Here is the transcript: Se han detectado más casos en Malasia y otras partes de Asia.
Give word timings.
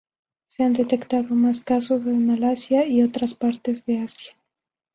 Se 0.47 0.63
han 0.63 0.73
detectado 0.73 1.35
más 1.35 1.59
casos 1.61 2.01
en 2.07 2.25
Malasia 2.25 2.87
y 2.87 3.03
otras 3.03 3.35
partes 3.35 3.85
de 3.85 3.99
Asia. 3.99 4.33